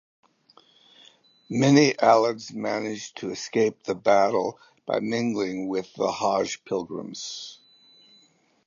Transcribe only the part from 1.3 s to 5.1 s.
Many Alids managed to escape the battle by